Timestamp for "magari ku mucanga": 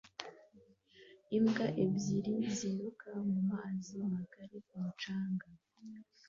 4.13-5.47